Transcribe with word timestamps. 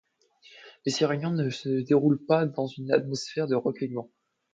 Mais 0.83 0.91
ces 0.91 1.05
réunions 1.05 1.29
ne 1.29 1.51
se 1.51 1.83
déroulent 1.85 2.25
pas 2.25 2.47
dans 2.47 2.65
une 2.65 2.91
atmosphère 2.91 3.45
de 3.45 3.53
recueillement. 3.53 4.09